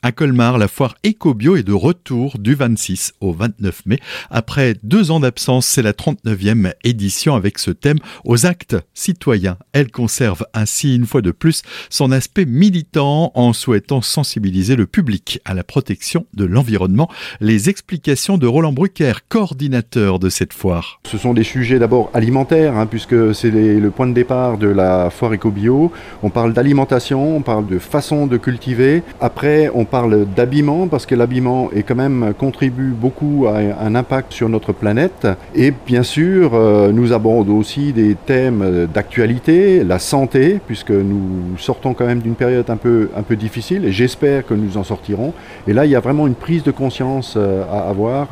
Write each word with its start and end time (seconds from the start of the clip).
À 0.00 0.12
Colmar, 0.12 0.58
la 0.58 0.68
foire 0.68 0.94
EcoBio 1.04 1.56
est 1.56 1.64
de 1.64 1.72
retour 1.72 2.38
du 2.38 2.54
26 2.54 3.14
au 3.20 3.32
29 3.32 3.86
mai. 3.86 3.98
Après 4.30 4.76
deux 4.84 5.10
ans 5.10 5.18
d'absence, 5.18 5.66
c'est 5.66 5.82
la 5.82 5.92
39e 5.92 6.72
édition 6.84 7.34
avec 7.34 7.58
ce 7.58 7.72
thème 7.72 7.98
aux 8.24 8.46
actes 8.46 8.76
citoyens. 8.94 9.56
Elle 9.72 9.90
conserve 9.90 10.46
ainsi 10.54 10.94
une 10.94 11.04
fois 11.04 11.20
de 11.20 11.32
plus 11.32 11.62
son 11.90 12.12
aspect 12.12 12.44
militant 12.44 13.32
en 13.34 13.52
souhaitant 13.52 14.00
sensibiliser 14.00 14.76
le 14.76 14.86
public 14.86 15.40
à 15.44 15.52
la 15.52 15.64
protection 15.64 16.26
de 16.32 16.44
l'environnement. 16.44 17.10
Les 17.40 17.68
explications 17.68 18.38
de 18.38 18.46
Roland 18.46 18.72
Brucker, 18.72 19.14
coordinateur 19.28 20.20
de 20.20 20.28
cette 20.28 20.52
foire. 20.52 21.00
Ce 21.06 21.18
sont 21.18 21.34
des 21.34 21.42
sujets 21.42 21.80
d'abord 21.80 22.10
alimentaires, 22.14 22.76
hein, 22.76 22.86
puisque 22.86 23.34
c'est 23.34 23.50
le 23.50 23.90
point 23.90 24.06
de 24.06 24.14
départ 24.14 24.58
de 24.58 24.68
la 24.68 25.10
foire 25.10 25.32
EcoBio. 25.32 25.90
On 26.22 26.30
parle 26.30 26.52
d'alimentation, 26.52 27.36
on 27.36 27.42
parle 27.42 27.66
de 27.66 27.80
façon 27.80 28.28
de 28.28 28.36
cultiver. 28.36 29.02
Après, 29.20 29.70
on 29.74 29.87
parle 29.88 30.26
d'habillement 30.26 30.86
parce 30.86 31.06
que 31.06 31.14
l'habillement 31.14 31.70
est 31.74 31.82
quand 31.82 31.94
même 31.94 32.32
contribue 32.38 32.90
beaucoup 32.90 33.46
à 33.48 33.84
un 33.84 33.94
impact 33.94 34.32
sur 34.32 34.48
notre 34.48 34.72
planète. 34.72 35.26
Et 35.54 35.72
bien 35.86 36.02
sûr, 36.02 36.52
euh, 36.54 36.92
nous 36.92 37.12
abordons 37.12 37.56
aussi 37.56 37.92
des 37.92 38.14
thèmes 38.14 38.88
d'actualité, 38.92 39.84
la 39.84 39.98
santé, 39.98 40.60
puisque 40.66 40.90
nous 40.90 41.56
sortons 41.58 41.94
quand 41.94 42.06
même 42.06 42.20
d'une 42.20 42.34
période 42.34 42.68
un 42.70 42.76
peu, 42.76 43.10
un 43.16 43.22
peu 43.22 43.36
difficile 43.36 43.84
et 43.84 43.92
j'espère 43.92 44.46
que 44.46 44.54
nous 44.54 44.76
en 44.76 44.84
sortirons. 44.84 45.32
Et 45.66 45.72
là, 45.72 45.84
il 45.84 45.90
y 45.90 45.96
a 45.96 46.00
vraiment 46.00 46.26
une 46.26 46.34
prise 46.34 46.62
de 46.62 46.70
conscience 46.70 47.34
euh, 47.36 47.64
à 47.72 47.88
avoir 47.88 48.28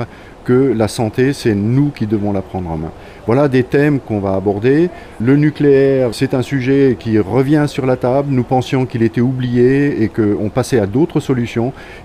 que 0.46 0.72
la 0.76 0.86
santé, 0.86 1.32
c'est 1.32 1.56
nous 1.56 1.90
qui 1.90 2.06
devons 2.06 2.32
la 2.32 2.40
prendre 2.40 2.70
en 2.70 2.76
main. 2.76 2.92
Voilà 3.26 3.48
des 3.48 3.64
thèmes 3.64 3.98
qu'on 3.98 4.20
va 4.20 4.34
aborder. 4.34 4.90
Le 5.20 5.36
nucléaire, 5.36 6.10
c'est 6.12 6.34
un 6.34 6.42
sujet 6.42 6.96
qui 6.98 7.18
revient 7.18 7.64
sur 7.66 7.84
la 7.84 7.96
table. 7.96 8.28
Nous 8.30 8.44
pensions 8.44 8.86
qu'il 8.86 9.02
était 9.02 9.20
oublié 9.20 10.04
et 10.04 10.08
qu'on 10.08 10.48
passait 10.48 10.78
à 10.78 10.86
d'autres 10.86 11.18
solutions. 11.18 11.45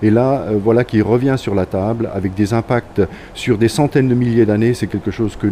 Et 0.02 0.10
là, 0.10 0.42
euh, 0.42 0.58
voilà 0.62 0.84
qui 0.84 1.00
revient 1.02 1.34
sur 1.36 1.54
la 1.54 1.66
table 1.66 2.10
avec 2.14 2.34
des 2.34 2.54
impacts 2.54 3.02
sur 3.34 3.58
des 3.58 3.68
centaines 3.68 4.08
de 4.08 4.14
milliers 4.14 4.46
d'années. 4.46 4.74
C'est 4.74 4.86
quelque 4.86 5.10
chose 5.10 5.36
que 5.36 5.48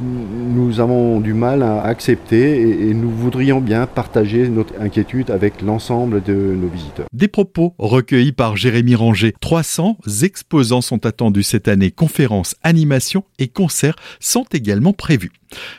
nous 0.00 0.80
avons 0.80 1.20
du 1.20 1.34
mal 1.34 1.62
à 1.62 1.82
accepter 1.82 2.60
et, 2.88 2.94
nous 2.94 3.10
voudrions 3.10 3.60
bien 3.60 3.86
partager 3.86 4.48
notre 4.48 4.74
inquiétude 4.80 5.30
avec 5.30 5.62
l'ensemble 5.62 6.22
de 6.22 6.32
nos 6.32 6.68
visiteurs. 6.68 7.06
Des 7.12 7.28
propos 7.28 7.74
recueillis 7.78 8.32
par 8.32 8.56
Jérémy 8.56 8.94
Ranger. 8.94 9.34
300 9.40 9.98
exposants 10.22 10.80
sont 10.80 11.06
attendus 11.06 11.42
cette 11.42 11.68
année. 11.68 11.90
Conférences, 11.90 12.54
animations 12.62 13.24
et 13.38 13.48
concerts 13.48 13.96
sont 14.20 14.44
également 14.52 14.92
prévus. 14.92 15.32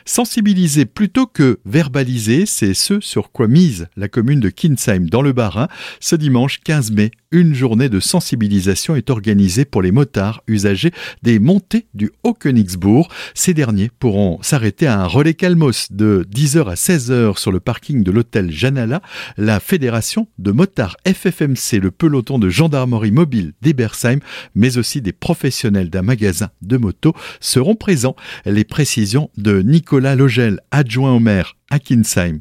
Sensibiliser 0.04 0.86
plutôt 0.86 1.26
que 1.26 1.58
verbaliser, 1.64 2.46
c'est 2.46 2.74
ce 2.74 3.00
sur 3.00 3.30
quoi 3.30 3.48
mise 3.48 3.88
la 3.96 4.08
commune 4.08 4.40
de 4.40 4.48
Kinsheim 4.48 5.06
dans 5.06 5.22
le 5.22 5.32
Bas-Rhin. 5.32 5.68
Ce 6.00 6.16
dimanche 6.16 6.60
15 6.64 6.92
mai, 6.92 7.10
une 7.30 7.54
journée 7.54 7.88
de 7.88 8.00
sensibilisation 8.00 8.96
est 8.96 9.10
organisée 9.10 9.64
pour 9.64 9.82
les 9.82 9.92
motards 9.92 10.42
usagers 10.46 10.92
des 11.22 11.38
montées 11.38 11.86
du 11.94 12.10
Haut-Königsbourg. 12.22 13.08
Ces 13.34 13.54
derniers 13.54 13.90
pourront 14.06 14.38
s'arrêter 14.40 14.86
à 14.86 15.00
un 15.00 15.06
relais 15.06 15.34
Calmos 15.34 15.88
de 15.90 16.24
10h 16.32 16.70
à 16.70 16.74
16h 16.74 17.40
sur 17.40 17.50
le 17.50 17.58
parking 17.58 18.04
de 18.04 18.12
l'hôtel 18.12 18.52
Janala. 18.52 19.02
La 19.36 19.58
fédération 19.58 20.28
de 20.38 20.52
motards 20.52 20.96
FFMC, 21.04 21.80
le 21.82 21.90
peloton 21.90 22.38
de 22.38 22.48
gendarmerie 22.48 23.10
mobile 23.10 23.54
d'Ebersheim, 23.62 24.20
mais 24.54 24.78
aussi 24.78 25.02
des 25.02 25.10
professionnels 25.10 25.90
d'un 25.90 26.02
magasin 26.02 26.50
de 26.62 26.76
moto 26.76 27.14
seront 27.40 27.74
présents. 27.74 28.14
Les 28.44 28.62
précisions 28.62 29.28
de 29.38 29.60
Nicolas 29.60 30.14
Logel, 30.14 30.60
adjoint 30.70 31.10
au 31.10 31.18
maire 31.18 31.56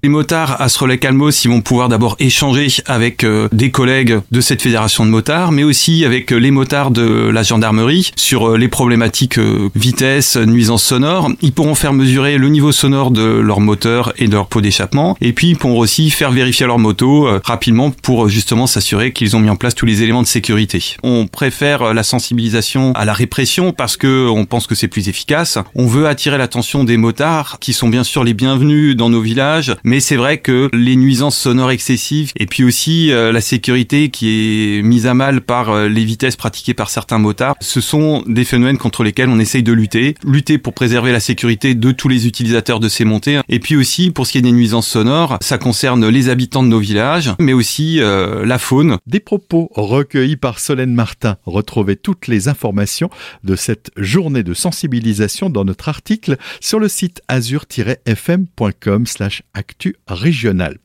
Les 0.04 0.10
motards 0.10 0.62
à 0.62 0.70
ce 0.70 0.78
relais 0.78 1.00
Calmos, 1.00 1.46
ils 1.46 1.48
vont 1.48 1.62
pouvoir 1.62 1.90
d'abord 1.90 2.16
échanger 2.20 2.68
avec 2.86 3.24
euh, 3.24 3.50
des 3.52 3.72
collègues 3.72 4.20
de 4.30 4.40
cette 4.40 4.62
fédération 4.62 5.04
de 5.04 5.10
motards, 5.10 5.52
mais 5.52 5.64
aussi 5.64 6.06
avec 6.06 6.32
euh, 6.32 6.38
les 6.38 6.52
motards 6.52 6.92
de 6.92 7.30
la 7.30 7.42
gendarmerie 7.42 8.12
sur 8.16 8.52
euh, 8.52 8.58
les 8.58 8.68
problématiques 8.68 9.40
vitesse, 9.74 10.38
nuisance 10.38 10.84
sonore. 10.84 11.32
Ils 11.42 11.54
pourront 11.54 11.74
faire 11.74 11.92
mesurer 11.92 12.38
le 12.38 12.50
niveau 12.50 12.72
sonore 12.72 13.10
de 13.10 13.24
leur 13.24 13.62
moteur 13.62 14.14
et 14.18 14.28
de 14.28 14.34
leur 14.34 14.46
pot 14.46 14.62
d'échappement, 14.62 15.18
et 15.22 15.34
puis 15.34 15.50
ils 15.50 15.58
pourront 15.58 15.80
aussi 15.80 16.12
faire 16.12 16.30
vérifier 16.30 16.68
leur 16.68 16.78
moto 16.78 17.28
rapidement 17.44 17.90
pour 17.90 18.30
justement 18.30 18.68
s'assurer 18.68 19.12
qu'ils 19.12 19.36
ont 19.36 19.40
mis 19.40 19.50
en 19.50 19.56
place 19.56 19.74
tous 19.74 19.88
les 19.88 20.04
éléments 20.04 20.22
de 20.22 20.28
sécurité. 20.28 20.96
On 21.02 21.26
préfère 21.26 21.96
la 21.96 22.04
sensibilisation 22.04 22.94
à 22.94 23.06
la 23.06 23.14
répression 23.14 23.72
parce 23.72 23.98
que 23.98 24.28
on 24.30 24.46
pense 24.46 24.68
que 24.68 24.76
c'est 24.76 24.88
plus 24.88 25.10
efficace. 25.10 25.58
On 25.74 25.88
veut 25.88 26.08
attirer 26.08 26.38
l'attention 26.38 26.84
des 26.84 26.98
motards 26.98 27.58
qui 27.60 27.74
sont 27.74 27.90
bien 27.90 28.04
sûr 28.04 28.24
les 28.24 28.36
bienvenus 28.36 28.96
dans 28.96 29.10
nos 29.10 29.15
villages, 29.22 29.76
mais 29.84 30.00
c'est 30.00 30.16
vrai 30.16 30.40
que 30.40 30.70
les 30.74 30.96
nuisances 30.96 31.38
sonores 31.38 31.72
excessives 31.72 32.32
et 32.36 32.46
puis 32.46 32.64
aussi 32.64 33.12
euh, 33.12 33.32
la 33.32 33.42
sécurité 33.42 34.10
qui 34.10 34.78
est 34.78 34.82
mise 34.82 35.08
à 35.08 35.14
mal 35.14 35.42
par 35.42 35.70
euh, 35.70 35.88
les 35.88 36.06
vitesses 36.06 36.36
pratiquées 36.36 36.74
par 36.74 36.90
certains 36.90 37.18
motards, 37.18 37.56
ce 37.62 37.82
sont 37.82 38.24
des 38.28 38.44
phénomènes 38.44 38.78
contre 38.78 39.04
lesquels 39.04 39.30
on 39.30 39.40
essaye 39.40 39.64
de 39.64 39.74
lutter, 39.74 40.16
lutter 40.26 40.58
pour 40.58 40.74
préserver 40.74 41.12
la 41.12 41.20
sécurité 41.20 41.76
de 41.76 41.92
tous 41.92 42.08
les 42.08 42.28
utilisateurs 42.28 42.80
de 42.80 42.90
ces 42.90 43.06
montées, 43.06 43.40
et 43.50 43.60
puis 43.60 43.76
aussi 43.76 44.12
pour 44.12 44.28
ce 44.28 44.34
qui 44.34 44.38
est 44.40 44.42
des 44.42 44.52
nuisances 44.52 44.88
sonores, 44.88 45.38
ça 45.42 45.58
concerne 45.58 46.08
les 46.08 46.30
habitants 46.30 46.64
de 46.64 46.70
nos 46.70 46.80
villages, 46.80 47.32
mais 47.40 47.54
aussi 47.54 48.00
euh, 48.00 48.46
la 48.46 48.58
faune. 48.58 48.98
Des 49.08 49.20
propos 49.20 49.70
recueillis 49.76 50.38
par 50.38 50.60
Solène 50.60 50.94
Martin. 50.94 51.38
Retrouvez 51.46 51.96
toutes 51.96 52.28
les 52.28 52.48
informations 52.48 53.10
de 53.44 53.56
cette 53.56 53.92
journée 53.98 54.44
de 54.44 54.54
sensibilisation 54.54 55.50
dans 55.50 55.66
notre 55.66 55.90
article 55.90 56.38
sur 56.60 56.80
le 56.80 56.88
site 56.88 57.22
azur-fm.com 57.28 59.05
slash 59.06 59.44
actu 59.54 59.96
régional. 60.08 60.78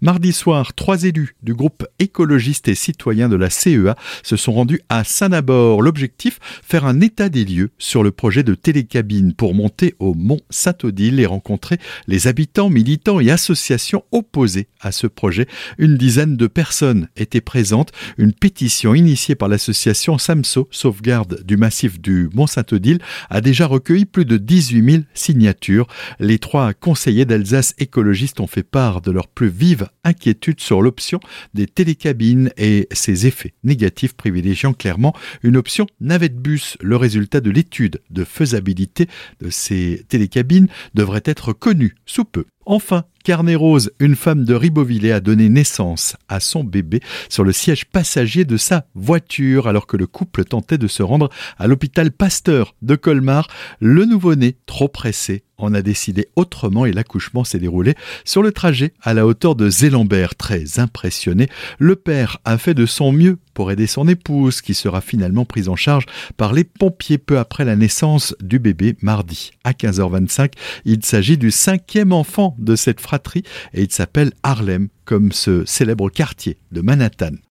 Mardi 0.00 0.32
soir, 0.32 0.74
trois 0.74 1.04
élus 1.04 1.36
du 1.42 1.54
groupe 1.54 1.86
écologiste 1.98 2.68
et 2.68 2.74
citoyen 2.74 3.28
de 3.28 3.36
la 3.36 3.50
CEA 3.50 3.96
se 4.22 4.36
sont 4.36 4.52
rendus 4.52 4.80
à 4.88 5.04
Saint-Nabord. 5.04 5.82
L'objectif, 5.82 6.38
faire 6.62 6.84
un 6.84 7.00
état 7.00 7.28
des 7.28 7.44
lieux 7.44 7.70
sur 7.78 8.02
le 8.02 8.10
projet 8.10 8.42
de 8.42 8.54
télécabine 8.54 9.34
pour 9.34 9.54
monter 9.54 9.94
au 9.98 10.14
mont 10.14 10.40
Saint-Odile 10.50 11.20
et 11.20 11.26
rencontrer 11.26 11.78
les 12.06 12.26
habitants, 12.26 12.70
militants 12.70 13.20
et 13.20 13.30
associations 13.30 14.04
opposés 14.12 14.68
à 14.80 14.92
ce 14.92 15.06
projet. 15.06 15.46
Une 15.78 15.96
dizaine 15.96 16.36
de 16.36 16.46
personnes 16.46 17.08
étaient 17.16 17.40
présentes. 17.40 17.92
Une 18.18 18.32
pétition 18.32 18.94
initiée 18.94 19.34
par 19.34 19.48
l'association 19.48 20.18
SAMSO, 20.18 20.68
sauvegarde 20.70 21.42
du 21.44 21.56
massif 21.56 22.00
du 22.00 22.28
mont 22.34 22.46
Saint-Odile, 22.46 22.98
a 23.30 23.40
déjà 23.40 23.66
recueilli 23.66 24.04
plus 24.04 24.24
de 24.24 24.36
18 24.36 24.90
000 24.90 25.02
signatures. 25.14 25.86
Les 26.20 26.38
trois 26.38 26.72
conseillers 26.74 27.24
d'Alsace 27.24 27.65
écologistes 27.78 28.40
ont 28.40 28.46
fait 28.46 28.62
part 28.62 29.00
de 29.00 29.10
leur 29.10 29.28
plus 29.28 29.48
vive 29.48 29.88
inquiétude 30.04 30.60
sur 30.60 30.82
l'option 30.82 31.20
des 31.54 31.66
télécabines 31.66 32.50
et 32.56 32.88
ses 32.92 33.26
effets 33.26 33.54
négatifs 33.64 34.14
privilégiant 34.14 34.72
clairement 34.72 35.14
une 35.42 35.56
option 35.56 35.86
navette 36.00 36.36
bus. 36.36 36.76
Le 36.80 36.96
résultat 36.96 37.40
de 37.40 37.50
l'étude 37.50 38.00
de 38.10 38.24
faisabilité 38.24 39.08
de 39.40 39.50
ces 39.50 40.04
télécabines 40.08 40.68
devrait 40.94 41.22
être 41.24 41.52
connu 41.52 41.94
sous 42.06 42.24
peu. 42.24 42.44
Enfin, 42.68 43.04
Carnet 43.22 43.54
Rose, 43.54 43.92
une 44.00 44.16
femme 44.16 44.44
de 44.44 44.52
Ribeauvillé, 44.52 45.12
a 45.12 45.20
donné 45.20 45.48
naissance 45.48 46.16
à 46.28 46.40
son 46.40 46.64
bébé 46.64 47.00
sur 47.28 47.44
le 47.44 47.52
siège 47.52 47.84
passager 47.84 48.44
de 48.44 48.56
sa 48.56 48.86
voiture 48.96 49.68
alors 49.68 49.86
que 49.86 49.96
le 49.96 50.08
couple 50.08 50.44
tentait 50.44 50.76
de 50.76 50.88
se 50.88 51.04
rendre 51.04 51.30
à 51.58 51.68
l'hôpital 51.68 52.10
Pasteur 52.10 52.74
de 52.82 52.96
Colmar. 52.96 53.46
Le 53.78 54.04
nouveau-né, 54.04 54.56
trop 54.66 54.88
pressé, 54.88 55.44
en 55.58 55.74
a 55.74 55.82
décidé 55.82 56.28
autrement 56.36 56.86
et 56.86 56.92
l'accouchement 56.92 57.44
s'est 57.44 57.58
déroulé 57.58 57.94
sur 58.24 58.42
le 58.42 58.52
trajet 58.52 58.92
à 59.00 59.14
la 59.14 59.26
hauteur 59.26 59.54
de 59.54 59.70
Zélambert. 59.70 60.34
Très 60.34 60.80
impressionné, 60.80 61.48
le 61.78 61.96
père 61.96 62.38
a 62.44 62.58
fait 62.58 62.74
de 62.74 62.84
son 62.84 63.12
mieux 63.12 63.38
pour 63.56 63.72
aider 63.72 63.86
son 63.86 64.06
épouse 64.06 64.60
qui 64.60 64.74
sera 64.74 65.00
finalement 65.00 65.46
prise 65.46 65.70
en 65.70 65.76
charge 65.76 66.04
par 66.36 66.52
les 66.52 66.62
pompiers 66.62 67.16
peu 67.16 67.38
après 67.38 67.64
la 67.64 67.74
naissance 67.74 68.36
du 68.42 68.58
bébé 68.58 68.96
mardi 69.00 69.52
à 69.64 69.72
15h25. 69.72 70.52
Il 70.84 71.02
s'agit 71.02 71.38
du 71.38 71.50
cinquième 71.50 72.12
enfant 72.12 72.54
de 72.58 72.76
cette 72.76 73.00
fratrie 73.00 73.44
et 73.72 73.82
il 73.82 73.90
s'appelle 73.90 74.32
Harlem 74.42 74.88
comme 75.06 75.32
ce 75.32 75.64
célèbre 75.64 76.10
quartier 76.10 76.58
de 76.70 76.82
Manhattan. 76.82 77.36